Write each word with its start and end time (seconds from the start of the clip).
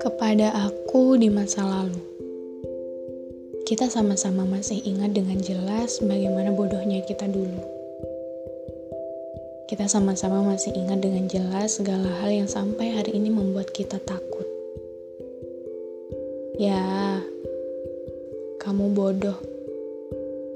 Kepada 0.00 0.48
aku 0.64 1.20
di 1.20 1.28
masa 1.28 1.60
lalu, 1.60 2.00
kita 3.68 3.92
sama-sama 3.92 4.48
masih 4.48 4.80
ingat 4.80 5.12
dengan 5.12 5.36
jelas 5.44 6.00
bagaimana 6.00 6.56
bodohnya 6.56 7.04
kita 7.04 7.28
dulu. 7.28 7.60
Kita 9.68 9.92
sama-sama 9.92 10.40
masih 10.40 10.72
ingat 10.72 11.04
dengan 11.04 11.28
jelas 11.28 11.76
segala 11.76 12.08
hal 12.24 12.32
yang 12.32 12.48
sampai 12.48 12.96
hari 12.96 13.20
ini 13.20 13.28
membuat 13.28 13.68
kita 13.76 14.00
takut. 14.00 14.48
Ya, 16.56 17.20
kamu 18.64 18.96
bodoh. 18.96 19.36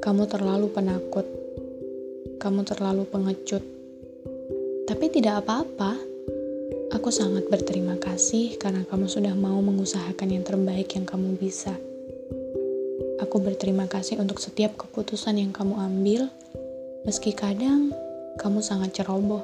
Kamu 0.00 0.24
terlalu 0.24 0.72
penakut. 0.72 1.28
Kamu 2.40 2.64
terlalu 2.64 3.04
pengecut. 3.04 3.73
Tapi 4.84 5.08
tidak 5.08 5.44
apa-apa. 5.44 5.96
Aku 6.92 7.08
sangat 7.08 7.48
berterima 7.48 7.96
kasih 7.96 8.60
karena 8.60 8.84
kamu 8.84 9.08
sudah 9.08 9.32
mau 9.32 9.56
mengusahakan 9.64 10.28
yang 10.28 10.44
terbaik 10.44 10.92
yang 10.92 11.08
kamu 11.08 11.40
bisa. 11.40 11.72
Aku 13.24 13.40
berterima 13.40 13.88
kasih 13.88 14.20
untuk 14.20 14.38
setiap 14.38 14.76
keputusan 14.76 15.40
yang 15.40 15.56
kamu 15.56 15.74
ambil, 15.80 16.28
meski 17.08 17.32
kadang 17.32 17.90
kamu 18.36 18.60
sangat 18.60 18.92
ceroboh. 19.00 19.42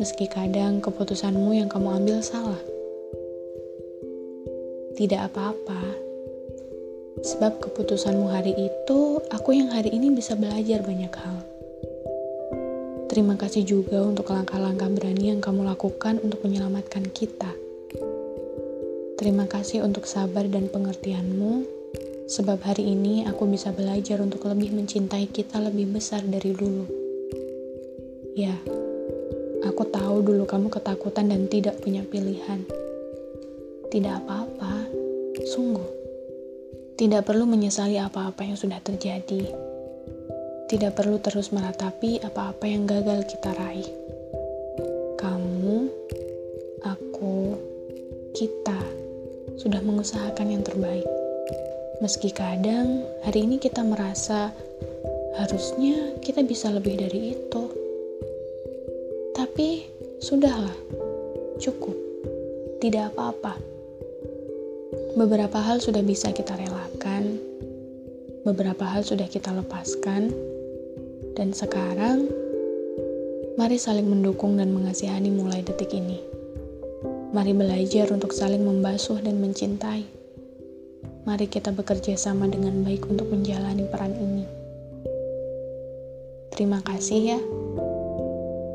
Meski 0.00 0.26
kadang 0.26 0.80
keputusanmu 0.80 1.54
yang 1.54 1.68
kamu 1.68 2.02
ambil 2.02 2.18
salah. 2.24 2.58
Tidak 4.98 5.20
apa-apa, 5.20 6.04
sebab 7.24 7.56
keputusanmu 7.56 8.28
hari 8.28 8.52
itu, 8.52 9.16
aku 9.32 9.56
yang 9.56 9.72
hari 9.72 9.94
ini 9.96 10.12
bisa 10.12 10.36
belajar 10.36 10.84
banyak 10.84 11.08
hal. 11.08 11.40
Terima 13.14 13.38
kasih 13.38 13.62
juga 13.62 14.02
untuk 14.02 14.34
langkah-langkah 14.34 14.90
berani 14.90 15.30
yang 15.30 15.38
kamu 15.38 15.62
lakukan 15.62 16.18
untuk 16.18 16.42
menyelamatkan 16.42 17.06
kita. 17.14 17.46
Terima 19.14 19.46
kasih 19.46 19.86
untuk 19.86 20.02
sabar 20.02 20.50
dan 20.50 20.66
pengertianmu, 20.66 21.62
sebab 22.26 22.58
hari 22.66 22.90
ini 22.90 23.22
aku 23.22 23.46
bisa 23.46 23.70
belajar 23.70 24.18
untuk 24.18 24.42
lebih 24.50 24.74
mencintai 24.74 25.30
kita 25.30 25.62
lebih 25.62 25.94
besar 25.94 26.26
dari 26.26 26.58
dulu. 26.58 26.90
Ya, 28.34 28.58
aku 29.62 29.86
tahu 29.94 30.26
dulu 30.26 30.42
kamu 30.42 30.74
ketakutan 30.74 31.30
dan 31.30 31.46
tidak 31.46 31.78
punya 31.86 32.02
pilihan. 32.02 32.66
Tidak 33.94 34.10
apa-apa, 34.26 34.90
sungguh. 35.54 35.86
Tidak 36.98 37.22
perlu 37.22 37.46
menyesali 37.46 37.94
apa-apa 37.94 38.42
yang 38.42 38.58
sudah 38.58 38.82
terjadi 38.82 39.73
tidak 40.64 40.96
perlu 40.96 41.20
terus 41.20 41.52
meratapi 41.52 42.24
apa-apa 42.24 42.64
yang 42.64 42.88
gagal 42.88 43.28
kita 43.28 43.52
raih. 43.52 43.88
Kamu, 45.20 45.88
aku, 46.80 47.36
kita 48.32 48.80
sudah 49.60 49.80
mengusahakan 49.84 50.48
yang 50.56 50.64
terbaik. 50.64 51.04
Meski 52.00 52.32
kadang 52.32 53.04
hari 53.22 53.44
ini 53.44 53.60
kita 53.60 53.84
merasa 53.84 54.50
harusnya 55.36 56.16
kita 56.24 56.42
bisa 56.42 56.72
lebih 56.72 56.98
dari 56.98 57.36
itu. 57.36 57.62
Tapi 59.36 59.84
sudahlah, 60.18 60.74
cukup. 61.60 61.96
Tidak 62.80 63.14
apa-apa. 63.14 63.56
Beberapa 65.14 65.62
hal 65.62 65.78
sudah 65.78 66.02
bisa 66.02 66.34
kita 66.34 66.58
relakan, 66.58 67.38
beberapa 68.44 68.84
hal 68.84 69.00
sudah 69.00 69.24
kita 69.24 69.50
lepaskan, 69.56 70.28
dan 71.34 71.56
sekarang, 71.56 72.28
mari 73.56 73.80
saling 73.80 74.06
mendukung 74.06 74.60
dan 74.60 74.70
mengasihani 74.70 75.32
mulai 75.32 75.64
detik 75.64 75.90
ini. 75.96 76.20
Mari 77.34 77.50
belajar 77.56 78.12
untuk 78.14 78.30
saling 78.30 78.62
membasuh 78.62 79.18
dan 79.18 79.42
mencintai. 79.42 80.06
Mari 81.24 81.48
kita 81.48 81.72
bekerja 81.72 82.14
sama 82.20 82.46
dengan 82.46 82.84
baik 82.84 83.08
untuk 83.08 83.32
menjalani 83.32 83.88
peran 83.88 84.12
ini. 84.14 84.44
Terima 86.54 86.78
kasih 86.84 87.20
ya. 87.34 87.40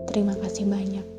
Terima 0.10 0.36
kasih 0.36 0.68
banyak. 0.68 1.19